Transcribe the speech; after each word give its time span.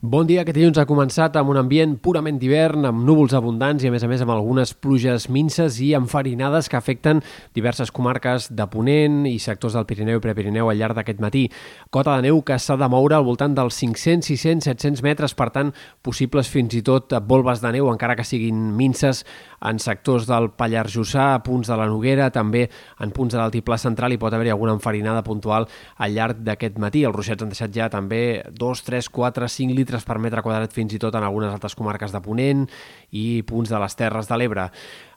Bon 0.00 0.28
dia, 0.28 0.44
aquest 0.44 0.54
dilluns 0.54 0.78
ha 0.78 0.84
començat 0.86 1.34
amb 1.40 1.50
un 1.50 1.58
ambient 1.58 1.96
purament 1.98 2.36
d'hivern, 2.38 2.84
amb 2.86 3.00
núvols 3.02 3.32
abundants 3.34 3.82
i, 3.82 3.88
a 3.88 3.90
més 3.90 4.04
a 4.06 4.06
més, 4.06 4.20
amb 4.22 4.30
algunes 4.30 4.70
pluges 4.78 5.24
minces 5.26 5.80
i 5.82 5.88
enfarinades 5.98 6.68
que 6.70 6.76
afecten 6.78 7.18
diverses 7.58 7.90
comarques 7.90 8.46
de 8.54 8.66
Ponent 8.70 9.24
i 9.26 9.40
sectors 9.42 9.74
del 9.74 9.88
Pirineu 9.90 10.20
i 10.20 10.22
Prepirineu 10.22 10.70
al 10.70 10.78
llarg 10.78 10.94
d'aquest 11.00 11.18
matí. 11.18 11.48
Cota 11.90 12.14
de 12.14 12.28
neu 12.28 12.38
que 12.46 12.60
s'ha 12.62 12.76
de 12.78 12.86
moure 12.86 13.16
al 13.18 13.26
voltant 13.26 13.56
dels 13.58 13.74
500, 13.74 14.22
600, 14.30 14.68
700 14.70 15.02
metres, 15.02 15.34
per 15.34 15.48
tant, 15.50 15.74
possibles 16.06 16.46
fins 16.46 16.78
i 16.78 16.84
tot 16.86 17.18
volves 17.26 17.58
de 17.58 17.74
neu, 17.74 17.90
encara 17.90 18.14
que 18.14 18.22
siguin 18.22 18.54
minces, 18.78 19.24
en 19.66 19.82
sectors 19.82 20.30
del 20.30 20.52
Pallars 20.54 20.94
Jussà, 20.94 21.32
a 21.34 21.42
punts 21.42 21.66
de 21.66 21.74
la 21.74 21.90
Noguera, 21.90 22.30
també 22.30 22.68
en 23.02 23.10
punts 23.10 23.34
de 23.34 23.42
l'altiplà 23.42 23.80
central 23.82 24.14
hi 24.14 24.22
pot 24.22 24.30
haver 24.30 24.52
alguna 24.54 24.78
enfarinada 24.78 25.26
puntual 25.26 25.66
al 25.98 26.14
llarg 26.14 26.46
d'aquest 26.46 26.78
matí. 26.78 27.02
Els 27.02 27.18
ruixats 27.18 27.42
han 27.42 27.50
deixat 27.50 27.74
ja 27.74 27.90
també 27.90 28.44
2, 28.54 28.86
3, 28.86 29.10
4, 29.10 29.50
5 29.58 29.74
litres 29.74 29.87
litres 29.88 30.04
per 30.04 30.18
metre 30.20 30.44
quadrat 30.44 30.74
fins 30.76 30.92
i 30.92 31.00
tot 31.00 31.16
en 31.16 31.24
algunes 31.24 31.54
altres 31.54 31.74
comarques 31.78 32.12
de 32.12 32.20
Ponent 32.20 32.66
i 33.16 33.42
punts 33.48 33.72
de 33.72 33.80
les 33.80 33.96
Terres 33.96 34.28
de 34.28 34.36
l'Ebre. 34.36 34.68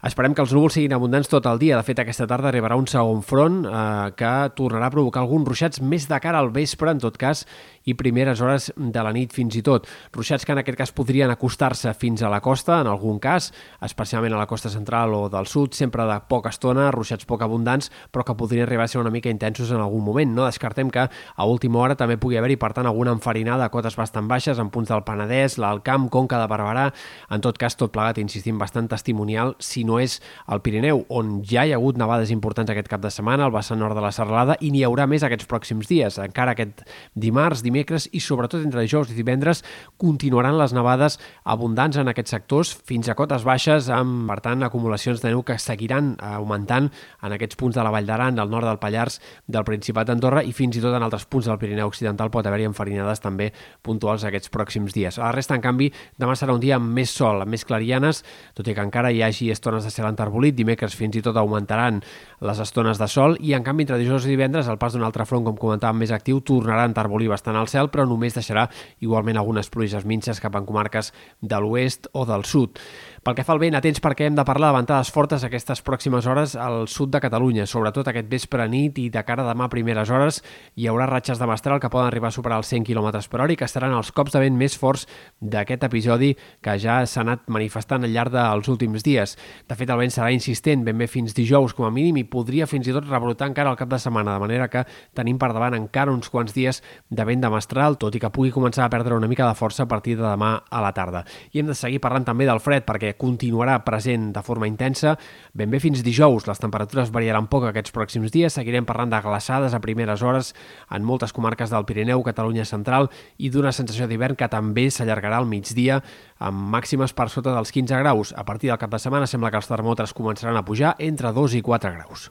Esperem 0.00 0.32
que 0.32 0.40
els 0.40 0.54
núvols 0.56 0.78
siguin 0.78 0.94
abundants 0.96 1.28
tot 1.28 1.44
el 1.44 1.58
dia. 1.60 1.76
De 1.76 1.84
fet, 1.84 1.98
aquesta 2.00 2.24
tarda 2.24 2.48
arribarà 2.48 2.78
un 2.80 2.86
segon 2.88 3.18
front 3.20 3.58
eh, 3.68 4.12
que 4.16 4.30
tornarà 4.56 4.88
a 4.88 4.94
provocar 4.94 5.20
alguns 5.20 5.44
ruixats 5.50 5.82
més 5.84 6.06
de 6.08 6.16
cara 6.24 6.40
al 6.40 6.48
vespre, 6.54 6.88
en 6.88 7.02
tot 7.02 7.18
cas, 7.20 7.42
i 7.84 7.92
primeres 7.98 8.40
hores 8.40 8.70
de 8.76 9.02
la 9.04 9.12
nit 9.12 9.34
fins 9.36 9.58
i 9.58 9.62
tot. 9.64 9.84
Ruixats 10.16 10.46
que 10.48 10.54
en 10.54 10.60
aquest 10.62 10.78
cas 10.80 10.92
podrien 10.96 11.28
acostar-se 11.28 11.92
fins 12.00 12.24
a 12.24 12.30
la 12.32 12.40
costa, 12.40 12.78
en 12.80 12.88
algun 12.88 13.18
cas, 13.20 13.50
especialment 13.84 14.32
a 14.32 14.40
la 14.40 14.46
costa 14.48 14.72
central 14.72 15.12
o 15.18 15.20
del 15.28 15.48
sud, 15.50 15.76
sempre 15.76 16.06
de 16.08 16.16
poca 16.32 16.48
estona, 16.48 16.88
ruixats 16.96 17.28
poc 17.28 17.44
abundants, 17.44 17.90
però 18.08 18.24
que 18.24 18.38
podrien 18.40 18.64
arribar 18.64 18.88
a 18.88 18.92
ser 18.92 19.02
una 19.02 19.12
mica 19.12 19.28
intensos 19.28 19.68
en 19.68 19.84
algun 19.84 20.04
moment. 20.04 20.32
No 20.32 20.48
descartem 20.48 20.88
que 20.88 21.04
a 21.10 21.44
última 21.44 21.80
hora 21.84 21.98
també 22.00 22.16
pugui 22.16 22.40
haver-hi, 22.40 22.56
per 22.56 22.72
tant, 22.72 22.88
alguna 22.88 23.12
enfarinada 23.18 23.68
a 23.68 23.74
cotes 23.74 24.00
bastant 24.00 24.32
baixes, 24.32 24.56
en 24.56 24.72
punts 24.72 24.88
del 24.88 25.04
Penedès, 25.04 25.58
l'Alt 25.60 25.84
Camp, 25.84 26.08
Conca 26.08 26.40
de 26.40 26.48
Barberà, 26.48 26.88
en 27.28 27.44
tot 27.44 27.60
cas, 27.60 27.76
tot 27.76 27.92
plegat, 27.92 28.24
insistim, 28.24 28.56
bastant 28.56 28.88
testimonial, 28.88 29.56
si 29.60 29.84
no 29.84 29.89
és 29.98 30.20
el 30.46 30.60
Pirineu, 30.62 31.02
on 31.08 31.40
ja 31.42 31.64
hi 31.66 31.72
ha 31.72 31.78
hagut 31.80 31.98
nevades 31.98 32.30
importants 32.30 32.70
aquest 32.70 32.88
cap 32.92 33.02
de 33.02 33.10
setmana, 33.10 33.48
al 33.48 33.54
vessant 33.54 33.80
nord 33.80 33.98
de 33.98 34.04
la 34.04 34.12
Serralada, 34.14 34.56
i 34.60 34.70
n'hi 34.70 34.84
haurà 34.86 35.08
més 35.10 35.24
aquests 35.26 35.48
pròxims 35.50 35.88
dies. 35.90 36.20
Encara 36.22 36.54
aquest 36.54 36.84
dimarts, 37.18 37.64
dimecres 37.66 38.06
i 38.12 38.20
sobretot 38.20 38.62
entre 38.62 38.84
dijous 38.84 39.10
i 39.10 39.16
divendres 39.18 39.64
continuaran 39.98 40.58
les 40.60 40.74
nevades 40.76 41.18
abundants 41.44 41.98
en 41.98 42.12
aquests 42.12 42.36
sectors 42.36 42.72
fins 42.86 43.08
a 43.08 43.16
cotes 43.18 43.44
baixes 43.48 43.90
amb, 43.90 44.28
per 44.30 44.38
tant, 44.44 44.62
acumulacions 44.62 45.22
de 45.24 45.32
neu 45.32 45.42
que 45.42 45.58
seguiran 45.58 46.14
augmentant 46.20 46.90
en 47.22 47.34
aquests 47.36 47.58
punts 47.58 47.76
de 47.76 47.84
la 47.84 47.92
Vall 47.94 48.06
d'Aran, 48.06 48.36
del 48.38 48.50
nord 48.52 48.68
del 48.68 48.80
Pallars, 48.82 49.20
del 49.48 49.66
Principat 49.66 50.10
d'Andorra 50.10 50.44
i 50.46 50.52
fins 50.56 50.76
i 50.76 50.84
tot 50.84 50.94
en 50.96 51.06
altres 51.06 51.26
punts 51.30 51.48
del 51.48 51.58
Pirineu 51.60 51.90
Occidental 51.90 52.30
pot 52.30 52.46
haver-hi 52.46 52.68
enfarinades 52.68 53.22
també 53.24 53.50
puntuals 53.82 54.24
aquests 54.26 54.52
pròxims 54.52 54.94
dies. 54.96 55.18
A 55.18 55.28
la 55.28 55.32
resta, 55.36 55.56
en 55.56 55.64
canvi, 55.64 55.90
demà 56.20 56.36
serà 56.38 56.54
un 56.54 56.62
dia 56.62 56.76
amb 56.78 56.92
més 56.96 57.12
sol, 57.14 57.42
amb 57.42 57.54
més 57.54 57.64
clarianes, 57.66 58.22
tot 58.56 58.68
i 58.68 58.74
que 58.76 58.84
encara 58.84 59.12
hi 59.12 59.22
hagi 59.24 59.50
estones 59.54 59.79
de 59.84 59.92
cel 59.94 60.08
enterbolit, 60.08 60.56
dimecres 60.56 60.96
fins 60.98 61.16
i 61.16 61.22
tot 61.24 61.36
augmentaran 61.40 62.00
les 62.40 62.60
estones 62.62 62.98
de 63.00 63.08
sol 63.08 63.36
i 63.40 63.54
en 63.56 63.64
canvi 63.66 63.86
entre 63.86 63.98
dijous 64.00 64.26
i 64.26 64.34
divendres 64.34 64.68
el 64.68 64.78
pas 64.80 64.94
d'un 64.94 65.04
altre 65.06 65.26
front, 65.28 65.44
com 65.46 65.58
comentàvem, 65.58 66.02
més 66.02 66.14
actiu, 66.14 66.40
tornarà 66.40 66.84
a 66.84 66.90
enterbolir 66.90 67.30
bastant 67.32 67.58
al 67.58 67.68
cel, 67.68 67.90
però 67.92 68.06
només 68.08 68.36
deixarà 68.36 68.68
igualment 69.00 69.40
algunes 69.40 69.70
pluges 69.70 70.06
minces 70.08 70.40
cap 70.40 70.56
en 70.56 70.66
comarques 70.68 71.12
de 71.40 71.60
l'oest 71.60 72.08
o 72.12 72.26
del 72.28 72.44
sud. 72.48 72.80
Pel 73.20 73.36
que 73.36 73.44
fa 73.44 73.52
al 73.52 73.60
vent, 73.60 73.74
atents 73.76 74.00
perquè 74.00 74.30
hem 74.30 74.36
de 74.38 74.44
parlar 74.48 74.70
de 74.70 74.78
ventades 74.78 75.10
fortes 75.12 75.42
aquestes 75.44 75.82
pròximes 75.84 76.24
hores 76.24 76.54
al 76.56 76.86
sud 76.88 77.10
de 77.12 77.20
Catalunya, 77.20 77.66
sobretot 77.68 78.08
aquest 78.08 78.30
vespre 78.32 78.64
nit 78.72 78.96
i 78.98 79.10
de 79.12 79.22
cara 79.28 79.44
a 79.44 79.50
demà 79.50 79.68
primeres 79.68 80.08
hores 80.08 80.40
hi 80.80 80.88
haurà 80.88 81.04
ratxes 81.10 81.38
de 81.38 81.48
mestral 81.50 81.82
que 81.82 81.90
poden 81.92 82.08
arribar 82.08 82.30
a 82.30 82.36
superar 82.36 82.62
els 82.62 82.70
100 82.72 82.86
km 82.88 83.10
per 83.28 83.42
hora 83.42 83.52
i 83.52 83.58
que 83.60 83.68
estaran 83.68 83.92
els 83.92 84.12
cops 84.16 84.32
de 84.32 84.40
vent 84.40 84.56
més 84.56 84.76
forts 84.78 85.04
d'aquest 85.40 85.84
episodi 85.84 86.30
que 86.64 86.78
ja 86.80 87.00
s'ha 87.04 87.20
anat 87.20 87.44
manifestant 87.52 88.08
al 88.08 88.14
llarg 88.14 88.32
dels 88.32 88.72
últims 88.72 89.04
dies. 89.04 89.36
De 89.70 89.76
fet, 89.78 89.86
el 89.86 90.00
vent 90.00 90.10
serà 90.10 90.32
insistent 90.34 90.80
ben 90.82 90.98
bé 90.98 91.06
fins 91.06 91.30
dijous 91.30 91.70
com 91.78 91.84
a 91.86 91.92
mínim 91.94 92.16
i 92.18 92.24
podria 92.26 92.66
fins 92.66 92.88
i 92.90 92.94
tot 92.94 93.04
rebrotar 93.06 93.46
encara 93.46 93.70
al 93.70 93.76
cap 93.78 93.86
de 93.92 94.00
setmana, 94.02 94.32
de 94.34 94.42
manera 94.42 94.66
que 94.66 94.80
tenim 95.14 95.36
per 95.38 95.52
davant 95.54 95.76
encara 95.76 96.10
uns 96.10 96.26
quants 96.26 96.50
dies 96.56 96.80
de 97.06 97.26
vent 97.28 97.44
de 97.44 97.50
mestral, 97.54 97.94
tot 97.94 98.16
i 98.18 98.18
que 98.18 98.32
pugui 98.34 98.50
començar 98.50 98.88
a 98.88 98.90
perdre 98.90 99.14
una 99.14 99.28
mica 99.30 99.46
de 99.46 99.54
força 99.54 99.84
a 99.84 99.86
partir 99.86 100.16
de 100.18 100.24
demà 100.24 100.48
a 100.66 100.80
la 100.82 100.90
tarda. 100.96 101.20
I 101.54 101.62
hem 101.62 101.70
de 101.70 101.76
seguir 101.78 102.00
parlant 102.02 102.26
també 102.26 102.48
del 102.48 102.58
fred, 102.58 102.82
perquè 102.88 103.12
continuarà 103.14 103.76
present 103.86 104.32
de 104.34 104.42
forma 104.42 104.66
intensa. 104.66 105.12
Ben 105.54 105.70
bé 105.70 105.78
fins 105.78 106.02
dijous 106.02 106.48
les 106.50 106.64
temperatures 106.64 107.14
variaran 107.14 107.46
poc 107.46 107.68
aquests 107.68 107.94
pròxims 107.94 108.34
dies. 108.34 108.58
Seguirem 108.58 108.90
parlant 108.90 109.14
de 109.14 109.22
glaçades 109.22 109.70
a 109.70 109.82
primeres 109.86 110.26
hores 110.26 110.50
en 110.90 111.06
moltes 111.06 111.30
comarques 111.30 111.70
del 111.70 111.86
Pirineu, 111.86 112.24
Catalunya 112.26 112.66
central 112.66 113.06
i 113.38 113.54
d'una 113.54 113.70
sensació 113.70 114.10
d'hivern 114.10 114.34
que 114.34 114.50
també 114.50 114.88
s'allargarà 114.90 115.38
al 115.38 115.46
migdia 115.46 116.02
amb 116.40 116.74
màximes 116.74 117.14
per 117.14 117.28
sota 117.30 117.54
dels 117.54 117.70
15 117.70 118.02
graus. 118.02 118.34
A 118.34 118.42
partir 118.48 118.72
del 118.72 118.82
cap 118.82 118.90
de 118.90 118.98
setmana 118.98 119.30
sembla 119.30 119.52
que 119.52 119.59
els 119.60 119.70
termòmetres 119.70 120.16
començaran 120.16 120.58
a 120.58 120.66
pujar 120.66 120.96
entre 120.98 121.32
2 121.36 121.60
i 121.60 121.64
4 121.64 121.96
graus. 121.98 122.30